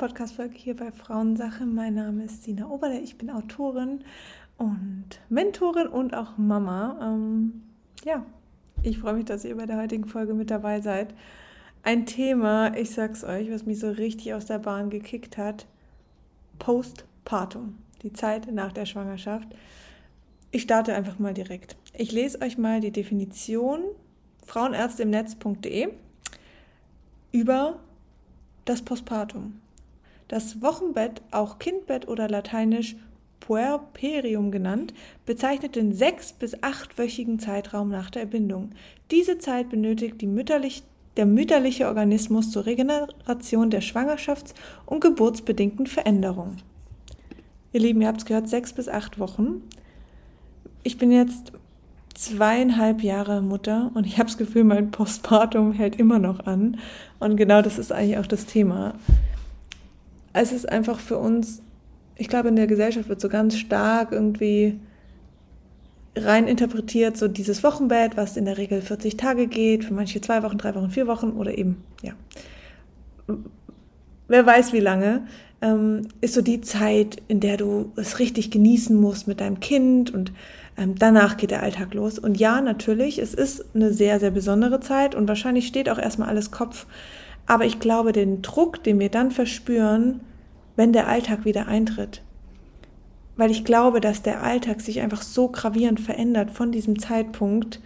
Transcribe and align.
Podcast-Folge 0.00 0.56
hier 0.56 0.76
bei 0.76 0.92
Frauensache. 0.92 1.66
Mein 1.66 1.92
Name 1.92 2.24
ist 2.24 2.44
Sina 2.44 2.66
Oberle, 2.70 3.00
ich 3.00 3.18
bin 3.18 3.28
Autorin 3.28 4.02
und 4.56 5.20
Mentorin 5.28 5.88
und 5.88 6.14
auch 6.14 6.38
Mama. 6.38 6.98
Ähm, 7.02 7.64
ja, 8.06 8.24
ich 8.82 8.98
freue 8.98 9.12
mich, 9.12 9.26
dass 9.26 9.44
ihr 9.44 9.54
bei 9.58 9.66
der 9.66 9.76
heutigen 9.76 10.06
Folge 10.06 10.32
mit 10.32 10.50
dabei 10.50 10.80
seid. 10.80 11.14
Ein 11.82 12.06
Thema, 12.06 12.74
ich 12.78 12.92
sag's 12.92 13.24
euch, 13.24 13.50
was 13.50 13.66
mich 13.66 13.78
so 13.78 13.90
richtig 13.90 14.32
aus 14.32 14.46
der 14.46 14.58
Bahn 14.58 14.88
gekickt 14.88 15.36
hat: 15.36 15.66
Postpartum, 16.58 17.76
die 18.02 18.14
Zeit 18.14 18.50
nach 18.50 18.72
der 18.72 18.86
Schwangerschaft. 18.86 19.48
Ich 20.50 20.62
starte 20.62 20.94
einfach 20.94 21.18
mal 21.18 21.34
direkt. 21.34 21.76
Ich 21.92 22.10
lese 22.10 22.40
euch 22.40 22.56
mal 22.56 22.80
die 22.80 22.90
Definition 22.90 23.82
frauenärzteimnetz.de 24.46 25.88
über 27.32 27.80
das 28.64 28.80
Postpartum. 28.80 29.60
Das 30.30 30.62
Wochenbett, 30.62 31.22
auch 31.32 31.58
Kindbett 31.58 32.06
oder 32.06 32.28
lateinisch 32.28 32.94
Puerperium 33.40 34.52
genannt, 34.52 34.94
bezeichnet 35.26 35.74
den 35.74 35.92
sechs- 35.92 36.32
bis 36.32 36.62
achtwöchigen 36.62 37.40
Zeitraum 37.40 37.88
nach 37.88 38.10
der 38.10 38.22
Erbindung. 38.22 38.70
Diese 39.10 39.38
Zeit 39.38 39.70
benötigt 39.70 40.22
mütterlich, 40.22 40.84
der 41.16 41.26
mütterliche 41.26 41.88
Organismus 41.88 42.52
zur 42.52 42.64
Regeneration 42.64 43.70
der 43.70 43.82
schwangerschafts- 43.82 44.54
und 44.86 45.00
geburtsbedingten 45.00 45.88
Veränderungen. 45.88 46.62
Ihr 47.72 47.80
Lieben, 47.80 48.00
ihr 48.00 48.06
habt 48.06 48.20
es 48.20 48.26
gehört, 48.26 48.48
sechs 48.48 48.72
bis 48.72 48.88
acht 48.88 49.18
Wochen. 49.18 49.64
Ich 50.84 50.96
bin 50.96 51.10
jetzt 51.10 51.50
zweieinhalb 52.14 53.02
Jahre 53.02 53.42
Mutter 53.42 53.90
und 53.94 54.06
ich 54.06 54.18
habe 54.18 54.28
das 54.28 54.38
Gefühl, 54.38 54.62
mein 54.62 54.92
Postpartum 54.92 55.72
hält 55.72 55.96
immer 55.96 56.20
noch 56.20 56.46
an. 56.46 56.78
Und 57.18 57.34
genau 57.34 57.62
das 57.62 57.80
ist 57.80 57.90
eigentlich 57.90 58.18
auch 58.18 58.28
das 58.28 58.46
Thema. 58.46 58.94
Es 60.32 60.52
ist 60.52 60.68
einfach 60.68 61.00
für 61.00 61.18
uns, 61.18 61.62
ich 62.16 62.28
glaube, 62.28 62.48
in 62.48 62.56
der 62.56 62.66
Gesellschaft 62.66 63.08
wird 63.08 63.20
so 63.20 63.28
ganz 63.28 63.56
stark 63.56 64.12
irgendwie 64.12 64.78
rein 66.16 66.48
interpretiert, 66.48 67.16
so 67.16 67.28
dieses 67.28 67.62
Wochenbett, 67.62 68.16
was 68.16 68.36
in 68.36 68.44
der 68.44 68.58
Regel 68.58 68.82
40 68.82 69.16
Tage 69.16 69.46
geht, 69.46 69.84
für 69.84 69.94
manche 69.94 70.20
zwei 70.20 70.42
Wochen, 70.42 70.58
drei 70.58 70.74
Wochen, 70.74 70.90
vier 70.90 71.06
Wochen 71.06 71.30
oder 71.30 71.56
eben, 71.56 71.82
ja, 72.02 72.12
wer 74.28 74.46
weiß 74.46 74.72
wie 74.72 74.80
lange, 74.80 75.26
ähm, 75.62 76.08
ist 76.20 76.34
so 76.34 76.42
die 76.42 76.60
Zeit, 76.60 77.18
in 77.28 77.40
der 77.40 77.56
du 77.56 77.92
es 77.96 78.18
richtig 78.18 78.50
genießen 78.50 78.98
musst 78.98 79.28
mit 79.28 79.40
deinem 79.40 79.60
Kind 79.60 80.12
und 80.12 80.32
ähm, 80.76 80.94
danach 80.98 81.36
geht 81.36 81.50
der 81.50 81.62
Alltag 81.62 81.94
los. 81.94 82.18
Und 82.18 82.38
ja, 82.38 82.60
natürlich, 82.60 83.18
es 83.18 83.34
ist 83.34 83.64
eine 83.74 83.92
sehr, 83.92 84.18
sehr 84.20 84.30
besondere 84.30 84.80
Zeit 84.80 85.14
und 85.14 85.28
wahrscheinlich 85.28 85.66
steht 85.66 85.90
auch 85.90 85.98
erstmal 85.98 86.28
alles 86.28 86.50
Kopf. 86.50 86.86
Aber 87.50 87.64
ich 87.64 87.80
glaube, 87.80 88.12
den 88.12 88.42
Druck, 88.42 88.84
den 88.84 89.00
wir 89.00 89.08
dann 89.08 89.32
verspüren, 89.32 90.20
wenn 90.76 90.92
der 90.92 91.08
Alltag 91.08 91.44
wieder 91.44 91.66
eintritt, 91.66 92.22
weil 93.36 93.50
ich 93.50 93.64
glaube, 93.64 94.00
dass 94.00 94.22
der 94.22 94.44
Alltag 94.44 94.80
sich 94.80 95.00
einfach 95.00 95.20
so 95.20 95.48
gravierend 95.48 95.98
verändert 95.98 96.52
von 96.52 96.70
diesem 96.70 97.00
Zeitpunkt, 97.00 97.80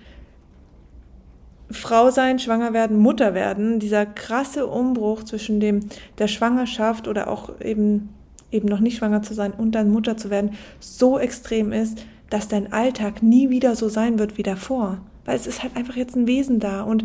Frau 1.70 2.10
sein, 2.10 2.38
schwanger 2.38 2.74
werden, 2.74 2.98
Mutter 2.98 3.32
werden, 3.32 3.80
dieser 3.80 4.04
krasse 4.04 4.66
Umbruch 4.66 5.22
zwischen 5.22 5.60
dem 5.60 5.80
der 6.18 6.28
Schwangerschaft 6.28 7.08
oder 7.08 7.28
auch 7.28 7.58
eben 7.62 8.10
eben 8.52 8.68
noch 8.68 8.80
nicht 8.80 8.98
schwanger 8.98 9.22
zu 9.22 9.32
sein 9.32 9.52
und 9.52 9.72
dann 9.72 9.90
Mutter 9.90 10.18
zu 10.18 10.28
werden, 10.28 10.58
so 10.78 11.18
extrem 11.18 11.72
ist, 11.72 12.04
dass 12.28 12.48
dein 12.48 12.70
Alltag 12.70 13.22
nie 13.22 13.48
wieder 13.48 13.76
so 13.76 13.88
sein 13.88 14.18
wird 14.18 14.36
wie 14.36 14.42
davor. 14.42 14.98
Weil 15.24 15.36
es 15.36 15.46
ist 15.46 15.62
halt 15.62 15.74
einfach 15.74 15.96
jetzt 15.96 16.16
ein 16.16 16.26
Wesen 16.26 16.60
da 16.60 16.82
und 16.82 17.04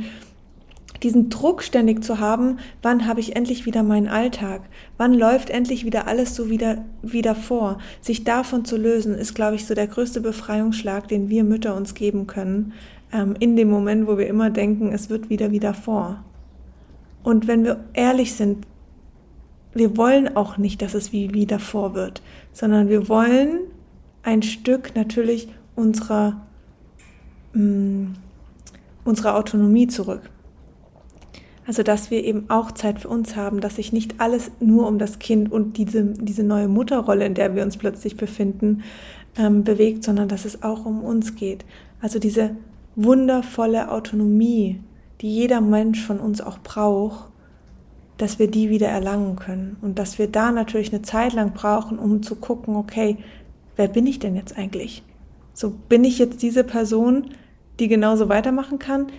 diesen 1.03 1.29
Druck 1.29 1.63
ständig 1.63 2.03
zu 2.03 2.19
haben, 2.19 2.59
wann 2.81 3.07
habe 3.07 3.19
ich 3.19 3.35
endlich 3.35 3.65
wieder 3.65 3.83
meinen 3.83 4.07
Alltag? 4.07 4.61
Wann 4.97 5.13
läuft 5.13 5.49
endlich 5.49 5.85
wieder 5.85 6.07
alles 6.07 6.35
so 6.35 6.49
wieder, 6.49 6.85
wieder 7.01 7.35
vor? 7.35 7.77
Sich 8.01 8.23
davon 8.23 8.65
zu 8.65 8.77
lösen, 8.77 9.15
ist, 9.15 9.35
glaube 9.35 9.55
ich, 9.55 9.65
so 9.65 9.73
der 9.73 9.87
größte 9.87 10.21
Befreiungsschlag, 10.21 11.07
den 11.07 11.29
wir 11.29 11.43
Mütter 11.43 11.75
uns 11.75 11.93
geben 11.93 12.27
können, 12.27 12.73
ähm, 13.13 13.35
in 13.39 13.55
dem 13.55 13.69
Moment, 13.69 14.07
wo 14.07 14.17
wir 14.17 14.27
immer 14.27 14.49
denken, 14.49 14.91
es 14.91 15.09
wird 15.09 15.29
wieder 15.29 15.51
wieder 15.51 15.73
vor. 15.73 16.23
Und 17.23 17.47
wenn 17.47 17.63
wir 17.63 17.83
ehrlich 17.93 18.33
sind, 18.33 18.65
wir 19.73 19.97
wollen 19.97 20.35
auch 20.35 20.57
nicht, 20.57 20.81
dass 20.81 20.93
es 20.93 21.11
wie 21.11 21.33
wieder 21.33 21.59
vor 21.59 21.93
wird, 21.93 22.21
sondern 22.53 22.89
wir 22.89 23.07
wollen 23.07 23.59
ein 24.23 24.41
Stück 24.41 24.95
natürlich 24.95 25.47
unserer, 25.75 26.45
mh, 27.53 27.63
mm, 27.63 28.15
unserer 29.05 29.35
Autonomie 29.35 29.87
zurück. 29.87 30.29
Also, 31.69 31.83
dass 31.83 32.09
wir 32.09 32.23
eben 32.23 32.49
auch 32.49 32.71
Zeit 32.71 33.01
für 33.01 33.09
uns 33.09 33.35
haben, 33.35 33.61
dass 33.61 33.75
sich 33.75 33.93
nicht 33.93 34.19
alles 34.19 34.49
nur 34.59 34.87
um 34.87 34.97
das 34.97 35.19
Kind 35.19 35.51
und 35.51 35.77
diese, 35.77 36.03
diese 36.03 36.41
neue 36.41 36.67
Mutterrolle, 36.67 37.27
in 37.27 37.35
der 37.35 37.53
wir 37.53 37.61
uns 37.61 37.77
plötzlich 37.77 38.17
befinden, 38.17 38.81
ähm, 39.37 39.63
bewegt, 39.63 40.03
sondern 40.03 40.27
dass 40.27 40.45
es 40.45 40.63
auch 40.63 40.87
um 40.87 41.03
uns 41.03 41.35
geht. 41.35 41.65
Also 42.01 42.17
diese 42.17 42.55
wundervolle 42.95 43.91
Autonomie, 43.91 44.79
die 45.21 45.29
jeder 45.29 45.61
Mensch 45.61 46.03
von 46.03 46.19
uns 46.19 46.41
auch 46.41 46.57
braucht, 46.57 47.29
dass 48.17 48.39
wir 48.39 48.49
die 48.49 48.71
wieder 48.71 48.87
erlangen 48.87 49.35
können. 49.35 49.77
Und 49.83 49.99
dass 49.99 50.17
wir 50.17 50.25
da 50.25 50.51
natürlich 50.51 50.91
eine 50.91 51.03
Zeit 51.03 51.33
lang 51.33 51.53
brauchen, 51.53 51.99
um 51.99 52.23
zu 52.23 52.35
gucken, 52.35 52.77
okay, 52.77 53.17
wer 53.75 53.89
bin 53.89 54.07
ich 54.07 54.17
denn 54.17 54.35
jetzt 54.35 54.57
eigentlich? 54.57 55.03
So 55.53 55.69
bin 55.69 56.03
ich 56.03 56.17
jetzt 56.17 56.41
diese 56.41 56.63
Person, 56.63 57.25
die 57.79 57.87
genauso 57.87 58.27
weitermachen 58.27 58.79
kann? 58.79 59.11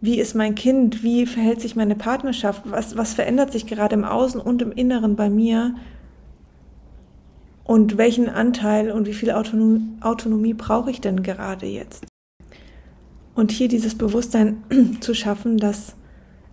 Wie 0.00 0.18
ist 0.18 0.34
mein 0.34 0.54
Kind? 0.54 1.02
Wie 1.02 1.26
verhält 1.26 1.60
sich 1.60 1.74
meine 1.76 1.96
Partnerschaft? 1.96 2.62
Was, 2.66 2.96
was 2.96 3.14
verändert 3.14 3.52
sich 3.52 3.66
gerade 3.66 3.94
im 3.94 4.04
Außen 4.04 4.40
und 4.40 4.62
im 4.62 4.72
Inneren 4.72 5.16
bei 5.16 5.30
mir? 5.30 5.74
Und 7.64 7.96
welchen 7.96 8.28
Anteil 8.28 8.92
und 8.92 9.06
wie 9.06 9.14
viel 9.14 9.32
Autonomie, 9.32 9.82
Autonomie 10.00 10.54
brauche 10.54 10.90
ich 10.90 11.00
denn 11.00 11.22
gerade 11.22 11.66
jetzt? 11.66 12.06
Und 13.34 13.50
hier 13.50 13.68
dieses 13.68 13.96
Bewusstsein 13.96 14.62
zu 15.00 15.14
schaffen, 15.14 15.58
dass 15.58 15.96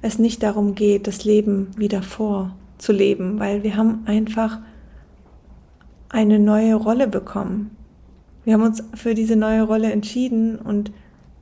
es 0.02 0.20
nicht 0.20 0.44
darum 0.44 0.76
geht, 0.76 1.08
das 1.08 1.24
Leben 1.24 1.72
wieder 1.78 2.02
vorzuleben, 2.02 3.40
weil 3.40 3.64
wir 3.64 3.78
haben 3.78 4.04
einfach 4.06 4.60
eine 6.10 6.40
neue 6.40 6.76
Rolle 6.76 7.08
bekommen. 7.08 7.72
Wir 8.44 8.54
haben 8.54 8.64
uns 8.64 8.84
für 8.94 9.14
diese 9.14 9.36
neue 9.36 9.64
Rolle 9.64 9.92
entschieden 9.92 10.58
und 10.58 10.92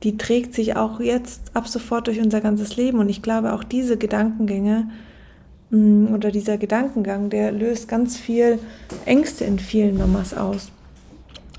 die 0.02 0.16
trägt 0.16 0.54
sich 0.54 0.76
auch 0.76 1.00
jetzt 1.00 1.54
ab 1.54 1.68
sofort 1.68 2.06
durch 2.06 2.20
unser 2.20 2.40
ganzes 2.40 2.76
Leben. 2.76 2.98
Und 2.98 3.08
ich 3.08 3.22
glaube, 3.22 3.52
auch 3.52 3.64
diese 3.64 3.96
Gedankengänge 3.96 4.88
mm, 5.70 6.06
oder 6.12 6.30
dieser 6.30 6.58
Gedankengang, 6.58 7.30
der 7.30 7.52
löst 7.52 7.88
ganz 7.88 8.16
viel 8.16 8.58
Ängste 9.04 9.44
in 9.44 9.58
vielen 9.58 9.96
Mamas 9.96 10.34
aus. 10.34 10.72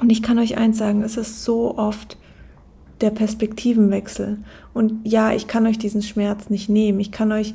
Und 0.02 0.10
ich 0.10 0.22
kann 0.22 0.40
euch 0.40 0.58
eins 0.58 0.78
sagen, 0.78 1.04
es 1.04 1.18
ist 1.18 1.44
so 1.44 1.78
oft 1.78 2.18
der 3.02 3.12
Perspektivenwechsel. 3.12 4.38
Und 4.74 5.08
ja, 5.08 5.34
ich 5.34 5.48
kann 5.48 5.66
euch 5.66 5.78
diesen 5.78 6.02
Schmerz 6.02 6.50
nicht 6.50 6.70
nehmen. 6.70 7.00
Ich 7.00 7.12
kann 7.12 7.32
euch 7.32 7.54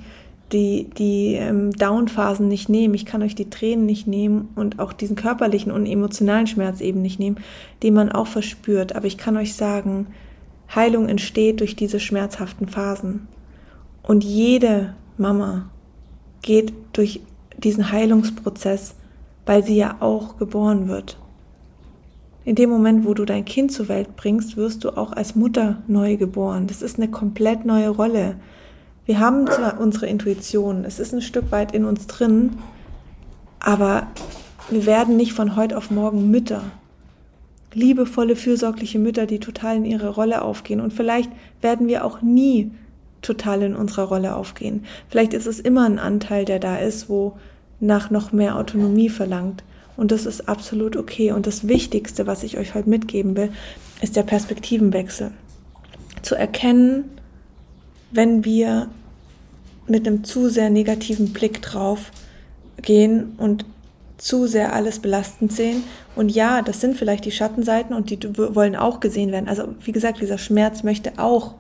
die, 0.53 0.89
die 0.97 1.35
ähm, 1.35 1.73
Down-Phasen 1.73 2.49
nicht 2.49 2.69
nehmen, 2.69 2.95
ich 2.95 3.05
kann 3.05 3.23
euch 3.23 3.35
die 3.35 3.51
Tränen 3.51 3.85
nicht 3.85 4.07
nehmen 4.07 4.49
und 4.55 4.79
auch 4.79 4.93
diesen 4.93 5.17
körperlichen 5.17 5.71
und 5.71 5.85
emotionalen 5.85 6.47
Schmerz 6.47 6.81
eben 6.81 7.03
nicht 7.03 7.19
nehmen, 7.19 7.37
den 7.83 7.95
man 7.95 8.11
auch 8.11 8.27
verspürt. 8.27 8.97
Aber 8.97 9.07
ich 9.07 9.19
kann 9.19 9.37
euch 9.37 9.55
sagen, 9.55 10.07
Heilung 10.75 11.09
entsteht 11.09 11.61
durch 11.61 11.77
diese 11.77 12.01
schmerzhaften 12.01 12.69
Phasen. 12.69 13.29
Und 14.03 14.25
jede 14.25 14.95
Mama 15.17 15.71
geht 16.43 16.73
durch 16.93 17.21
diesen 17.57 17.91
Heilungsprozess, 17.91 18.95
weil 19.47 19.65
sie 19.65 19.77
ja 19.77 19.97
auch 20.01 20.37
geboren 20.39 20.89
wird. 20.89 21.19
In 22.45 22.55
dem 22.55 22.71
Moment, 22.71 23.05
wo 23.05 23.13
du 23.13 23.25
dein 23.25 23.45
Kind 23.45 23.73
zur 23.73 23.89
Welt 23.89 24.17
bringst, 24.17 24.57
wirst 24.57 24.85
du 24.85 24.97
auch 24.97 25.13
als 25.13 25.35
Mutter 25.35 25.83
neu 25.87 26.17
geboren. 26.17 26.67
Das 26.67 26.81
ist 26.81 26.97
eine 26.97 27.09
komplett 27.09 27.67
neue 27.67 27.91
Rolle. 27.91 28.37
Wir 29.05 29.21
haben 29.21 29.47
zwar 29.47 29.81
unsere 29.81 30.07
Intuition, 30.07 30.85
es 30.85 30.99
ist 30.99 31.13
ein 31.13 31.23
Stück 31.23 31.51
weit 31.51 31.73
in 31.73 31.85
uns 31.85 32.07
drin, 32.07 32.59
aber 33.59 34.07
wir 34.71 34.87
werden 34.87 35.17
nicht 35.17 35.33
von 35.33 35.57
heute 35.57 35.77
auf 35.77 35.91
morgen 35.91 36.31
Mütter. 36.31 36.63
Liebevolle, 37.75 38.37
fürsorgliche 38.37 38.99
Mütter, 38.99 39.27
die 39.27 39.41
total 39.41 39.77
in 39.77 39.85
ihre 39.85 40.09
Rolle 40.09 40.43
aufgehen. 40.43 40.81
Und 40.81 40.93
vielleicht 40.93 41.31
werden 41.61 41.89
wir 41.89 42.05
auch 42.05 42.23
nie 42.23 42.71
total 43.23 43.63
in 43.63 43.77
unserer 43.77 44.05
Rolle 44.05 44.37
aufgehen. 44.37 44.85
Vielleicht 45.09 45.35
ist 45.35 45.47
es 45.47 45.61
immer 45.61 45.85
ein 45.85 45.99
Anteil, 45.99 46.45
der 46.45 46.59
da 46.59 46.77
ist, 46.77 47.09
wo 47.09 47.37
nach 47.81 48.11
noch 48.11 48.33
mehr 48.33 48.57
Autonomie 48.57 49.09
verlangt. 49.09 49.65
Und 49.97 50.13
das 50.13 50.27
ist 50.27 50.49
absolut 50.49 50.97
okay. 50.97 51.33
Und 51.33 51.47
das 51.47 51.67
Wichtigste, 51.67 52.27
was 52.27 52.43
ich 52.43 52.57
euch 52.57 52.75
heute 52.75 52.89
mitgeben 52.89 53.37
will, 53.37 53.51
ist 54.01 54.17
der 54.17 54.23
Perspektivenwechsel. 54.23 55.33
Zu 56.23 56.37
erkennen, 56.37 57.05
wenn 58.11 58.45
wir 58.45 58.89
mit 59.87 60.07
einem 60.07 60.25
zu 60.25 60.49
sehr 60.49 60.71
negativen 60.71 61.33
Blick 61.33 61.63
drauf 61.63 62.13
gehen 62.83 63.35
und 63.39 63.65
zu 64.19 64.47
sehr 64.47 64.75
alles 64.75 64.99
belastend 64.99 65.53
sehen. 65.53 65.85
Und 66.15 66.31
ja, 66.31 66.63
das 66.63 66.81
sind 66.81 66.97
vielleicht 66.97 67.25
die 67.25 67.31
Schattenseiten 67.31 67.95
und 67.95 68.11
die 68.11 68.19
wollen 68.37 68.77
auch 68.77 69.01
gesehen 69.01 69.33
werden. 69.33 69.49
Also 69.49 69.75
wie 69.81 69.93
gesagt, 69.93 70.21
dieser 70.21 70.39
Schmerz 70.39 70.83
möchte 70.83 71.13
auch 71.19 71.55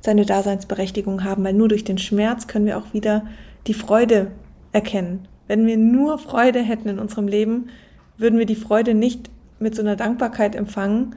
seine 0.00 0.26
Daseinsberechtigung 0.26 1.24
haben, 1.24 1.44
weil 1.44 1.54
nur 1.54 1.68
durch 1.68 1.84
den 1.84 1.98
Schmerz 1.98 2.46
können 2.46 2.66
wir 2.66 2.78
auch 2.78 2.92
wieder 2.92 3.24
die 3.66 3.74
Freude 3.74 4.28
erkennen. 4.72 5.28
Wenn 5.46 5.66
wir 5.66 5.76
nur 5.76 6.18
Freude 6.18 6.60
hätten 6.60 6.88
in 6.88 6.98
unserem 6.98 7.28
Leben, 7.28 7.70
würden 8.16 8.38
wir 8.38 8.46
die 8.46 8.56
Freude 8.56 8.94
nicht 8.94 9.30
mit 9.58 9.74
so 9.74 9.82
einer 9.82 9.96
Dankbarkeit 9.96 10.54
empfangen, 10.54 11.16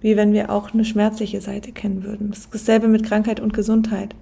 wie 0.00 0.16
wenn 0.16 0.32
wir 0.32 0.50
auch 0.50 0.72
eine 0.72 0.84
schmerzliche 0.84 1.40
Seite 1.40 1.72
kennen 1.72 2.04
würden. 2.04 2.30
Das 2.30 2.40
ist 2.40 2.54
dasselbe 2.54 2.88
mit 2.88 3.04
Krankheit 3.04 3.40
und 3.40 3.52
Gesundheit. 3.52 4.14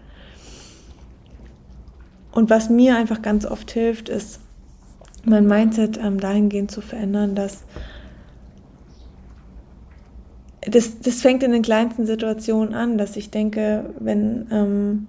Und 2.32 2.50
was 2.50 2.70
mir 2.70 2.96
einfach 2.96 3.22
ganz 3.22 3.46
oft 3.46 3.70
hilft, 3.70 4.08
ist, 4.08 4.40
mein 5.28 5.46
Mindset 5.46 5.98
ähm, 6.02 6.20
dahingehend 6.20 6.70
zu 6.70 6.80
verändern, 6.80 7.34
dass 7.34 7.64
das, 10.62 11.00
das 11.00 11.22
fängt 11.22 11.42
in 11.42 11.52
den 11.52 11.62
kleinsten 11.62 12.06
Situationen 12.06 12.74
an, 12.74 12.98
dass 12.98 13.16
ich 13.16 13.30
denke, 13.30 13.94
wenn, 13.98 14.46
ähm, 14.50 15.06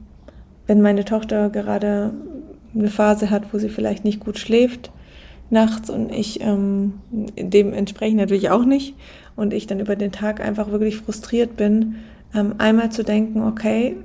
wenn 0.68 0.82
meine 0.82 1.06
Tochter 1.06 1.50
gerade 1.50 2.14
eine 2.74 2.90
Phase 2.90 3.30
hat, 3.30 3.54
wo 3.54 3.58
sie 3.58 3.70
vielleicht 3.70 4.06
nicht 4.06 4.20
gut 4.20 4.38
schläft 4.38 4.92
nachts 5.50 5.90
und 5.90 6.12
ich 6.12 6.42
ähm, 6.42 6.94
dementsprechend 7.12 8.18
natürlich 8.18 8.50
auch 8.50 8.66
nicht 8.66 8.96
und 9.36 9.54
ich 9.54 9.68
dann 9.68 9.80
über 9.80 9.96
den 9.96 10.12
Tag 10.12 10.42
einfach 10.42 10.72
wirklich 10.72 10.98
frustriert 10.98 11.56
bin, 11.58 11.96
ähm, 12.36 12.56
einmal 12.60 12.92
zu 12.92 13.04
denken, 13.04 13.42
okay, 13.42 13.98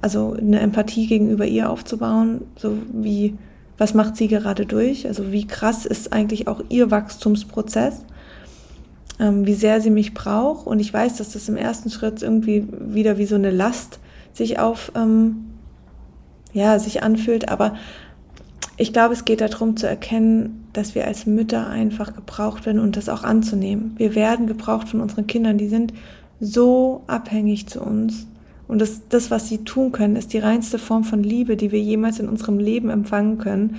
also 0.00 0.32
eine 0.32 0.60
Empathie 0.60 1.06
gegenüber 1.06 1.46
ihr 1.46 1.70
aufzubauen, 1.70 2.42
so 2.56 2.76
wie, 2.92 3.34
was 3.82 3.94
macht 3.94 4.16
sie 4.16 4.28
gerade 4.28 4.64
durch, 4.64 5.06
also 5.06 5.32
wie 5.32 5.46
krass 5.46 5.86
ist 5.86 6.12
eigentlich 6.12 6.48
auch 6.48 6.62
ihr 6.68 6.90
Wachstumsprozess 6.90 8.02
ähm, 9.22 9.46
wie 9.46 9.54
sehr 9.54 9.80
sie 9.80 9.90
mich 9.90 10.14
braucht. 10.14 10.66
Und 10.66 10.80
ich 10.80 10.92
weiß, 10.92 11.16
dass 11.16 11.32
das 11.32 11.48
im 11.48 11.56
ersten 11.56 11.90
Schritt 11.90 12.22
irgendwie 12.22 12.66
wieder 12.70 13.18
wie 13.18 13.26
so 13.26 13.36
eine 13.36 13.50
Last 13.50 14.00
sich 14.32 14.58
auf, 14.58 14.92
ähm, 14.96 15.44
ja, 16.52 16.78
sich 16.78 17.02
anfühlt. 17.02 17.48
Aber 17.48 17.74
ich 18.76 18.92
glaube, 18.92 19.14
es 19.14 19.24
geht 19.24 19.40
darum 19.40 19.76
zu 19.76 19.86
erkennen, 19.86 20.66
dass 20.72 20.94
wir 20.94 21.06
als 21.06 21.26
Mütter 21.26 21.68
einfach 21.68 22.14
gebraucht 22.14 22.66
werden 22.66 22.80
und 22.80 22.96
das 22.96 23.08
auch 23.08 23.22
anzunehmen. 23.22 23.94
Wir 23.96 24.14
werden 24.14 24.46
gebraucht 24.46 24.88
von 24.88 25.00
unseren 25.00 25.26
Kindern. 25.26 25.58
Die 25.58 25.68
sind 25.68 25.92
so 26.40 27.04
abhängig 27.06 27.68
zu 27.68 27.80
uns. 27.80 28.26
Und 28.68 28.80
das, 28.80 29.08
das, 29.08 29.30
was 29.30 29.48
sie 29.48 29.58
tun 29.58 29.92
können, 29.92 30.16
ist 30.16 30.32
die 30.32 30.38
reinste 30.38 30.78
Form 30.78 31.04
von 31.04 31.22
Liebe, 31.22 31.56
die 31.56 31.72
wir 31.72 31.80
jemals 31.80 32.18
in 32.18 32.28
unserem 32.28 32.58
Leben 32.58 32.90
empfangen 32.90 33.38
können. 33.38 33.76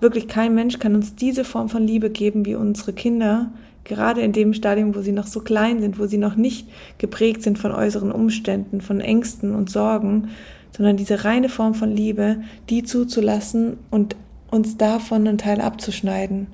Wirklich 0.00 0.28
kein 0.28 0.54
Mensch 0.54 0.78
kann 0.78 0.94
uns 0.94 1.14
diese 1.14 1.44
Form 1.44 1.68
von 1.68 1.86
Liebe 1.86 2.10
geben 2.10 2.46
wie 2.46 2.54
unsere 2.54 2.92
Kinder, 2.92 3.52
gerade 3.84 4.22
in 4.22 4.32
dem 4.32 4.54
Stadium, 4.54 4.94
wo 4.94 5.00
sie 5.02 5.12
noch 5.12 5.26
so 5.26 5.40
klein 5.40 5.80
sind, 5.80 5.98
wo 5.98 6.06
sie 6.06 6.18
noch 6.18 6.36
nicht 6.36 6.68
geprägt 6.98 7.42
sind 7.42 7.58
von 7.58 7.72
äußeren 7.72 8.12
Umständen, 8.12 8.80
von 8.80 9.00
Ängsten 9.00 9.54
und 9.54 9.68
Sorgen, 9.68 10.28
sondern 10.76 10.96
diese 10.96 11.24
reine 11.24 11.48
Form 11.48 11.74
von 11.74 11.90
Liebe, 11.90 12.42
die 12.70 12.82
zuzulassen 12.82 13.76
und 13.90 14.16
uns 14.50 14.76
davon 14.76 15.26
einen 15.26 15.38
Teil 15.38 15.60
abzuschneiden. 15.60 16.46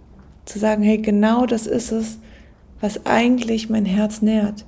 Zu 0.44 0.58
sagen, 0.58 0.82
hey, 0.82 0.98
genau 0.98 1.46
das 1.46 1.66
ist 1.66 1.92
es, 1.92 2.18
was 2.80 3.06
eigentlich 3.06 3.70
mein 3.70 3.84
Herz 3.84 4.22
nährt. 4.22 4.64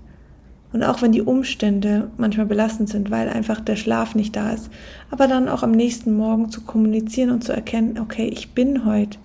Und 0.73 0.83
auch 0.83 1.01
wenn 1.01 1.13
die 1.13 1.23
Umstände 1.23 2.11
manchmal 2.19 2.47
belastend 2.47 2.91
sind, 2.91 3.11
weil 3.11 3.29
einfach 3.29 3.61
der 3.61 3.77
Schlaf 3.77 4.15
nicht 4.15 4.37
da 4.37 4.53
ist, 4.53 4.71
aber 5.11 5.27
dann 5.27 5.49
auch 5.49 5.63
am 5.63 5.73
nächsten 5.73 6.17
Morgen 6.17 6.51
zu 6.51 6.61
kommunizieren 6.63 7.31
und 7.31 7.43
zu 7.43 7.53
erkennen, 7.53 7.99
okay, 7.99 8.29
ich 8.29 8.51
bin 8.51 8.85
heute 8.85 9.19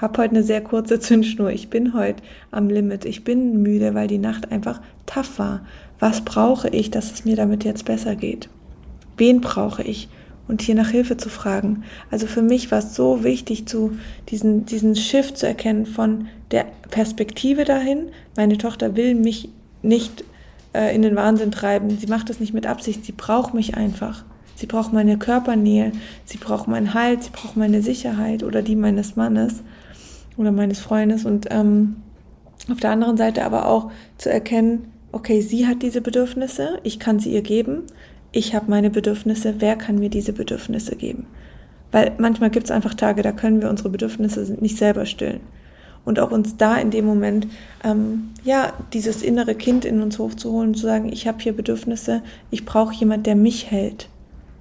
habe 0.00 0.22
heute 0.22 0.34
eine 0.34 0.42
sehr 0.42 0.60
kurze 0.60 0.98
Zündschnur, 1.00 1.50
ich 1.50 1.68
bin 1.68 1.94
heute 1.94 2.22
am 2.50 2.68
Limit, 2.68 3.04
ich 3.04 3.24
bin 3.24 3.62
müde, 3.62 3.94
weil 3.94 4.08
die 4.08 4.18
Nacht 4.18 4.50
einfach 4.50 4.80
tough 5.06 5.38
war. 5.38 5.60
Was 5.98 6.22
brauche 6.22 6.68
ich, 6.68 6.90
dass 6.90 7.12
es 7.12 7.24
mir 7.24 7.36
damit 7.36 7.64
jetzt 7.64 7.84
besser 7.84 8.16
geht? 8.16 8.48
Wen 9.16 9.40
brauche 9.40 9.82
ich? 9.82 10.08
Und 10.48 10.62
hier 10.62 10.74
nach 10.74 10.88
Hilfe 10.88 11.16
zu 11.16 11.28
fragen. 11.28 11.84
Also 12.10 12.26
für 12.26 12.42
mich 12.42 12.72
war 12.72 12.80
es 12.80 12.96
so 12.96 13.22
wichtig, 13.22 13.66
zu 13.66 13.92
diesen, 14.30 14.66
diesen 14.66 14.96
Shift 14.96 15.38
zu 15.38 15.46
erkennen 15.46 15.86
von 15.86 16.26
der 16.50 16.66
Perspektive 16.90 17.64
dahin. 17.64 18.08
Meine 18.36 18.58
Tochter 18.58 18.96
will 18.96 19.14
mich 19.14 19.50
nicht 19.82 20.24
äh, 20.72 20.94
in 20.94 21.02
den 21.02 21.16
Wahnsinn 21.16 21.50
treiben. 21.50 21.98
Sie 21.98 22.06
macht 22.06 22.28
das 22.28 22.40
nicht 22.40 22.54
mit 22.54 22.66
Absicht. 22.66 23.04
Sie 23.04 23.12
braucht 23.12 23.54
mich 23.54 23.76
einfach. 23.76 24.24
Sie 24.54 24.66
braucht 24.66 24.92
meine 24.92 25.18
Körpernähe. 25.18 25.92
Sie 26.24 26.38
braucht 26.38 26.68
meinen 26.68 26.94
Halt. 26.94 27.24
Sie 27.24 27.30
braucht 27.30 27.56
meine 27.56 27.82
Sicherheit 27.82 28.42
oder 28.42 28.62
die 28.62 28.76
meines 28.76 29.16
Mannes 29.16 29.62
oder 30.36 30.52
meines 30.52 30.80
Freundes 30.80 31.24
und 31.24 31.46
ähm, 31.50 31.96
auf 32.70 32.80
der 32.80 32.90
anderen 32.90 33.16
Seite 33.16 33.44
aber 33.44 33.66
auch 33.66 33.90
zu 34.18 34.30
erkennen, 34.30 34.86
okay, 35.12 35.40
sie 35.40 35.66
hat 35.66 35.82
diese 35.82 36.00
Bedürfnisse, 36.00 36.78
ich 36.82 36.98
kann 36.98 37.18
sie 37.18 37.32
ihr 37.32 37.42
geben, 37.42 37.82
ich 38.32 38.54
habe 38.54 38.70
meine 38.70 38.90
Bedürfnisse, 38.90 39.56
wer 39.58 39.76
kann 39.76 39.98
mir 39.98 40.08
diese 40.08 40.32
Bedürfnisse 40.32 40.96
geben? 40.96 41.26
Weil 41.90 42.12
manchmal 42.18 42.50
gibt 42.50 42.66
es 42.66 42.70
einfach 42.70 42.94
Tage, 42.94 43.22
da 43.22 43.32
können 43.32 43.60
wir 43.60 43.68
unsere 43.68 43.90
Bedürfnisse 43.90 44.56
nicht 44.60 44.76
selber 44.76 45.06
stillen. 45.06 45.40
Und 46.04 46.18
auch 46.18 46.30
uns 46.30 46.56
da 46.56 46.76
in 46.76 46.90
dem 46.90 47.04
Moment, 47.04 47.46
ähm, 47.84 48.30
ja, 48.44 48.72
dieses 48.92 49.22
innere 49.22 49.54
Kind 49.54 49.84
in 49.84 50.02
uns 50.02 50.18
hochzuholen 50.18 50.68
und 50.68 50.74
zu 50.74 50.86
sagen, 50.86 51.12
ich 51.12 51.26
habe 51.26 51.38
hier 51.40 51.52
Bedürfnisse, 51.52 52.22
ich 52.50 52.64
brauche 52.64 52.94
jemand, 52.94 53.26
der 53.26 53.36
mich 53.36 53.70
hält 53.70 54.08